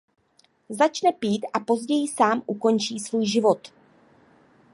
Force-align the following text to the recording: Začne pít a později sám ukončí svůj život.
Začne 0.69 1.11
pít 1.11 1.45
a 1.53 1.59
později 1.59 2.07
sám 2.07 2.43
ukončí 2.45 2.99
svůj 2.99 3.25
život. 3.25 3.73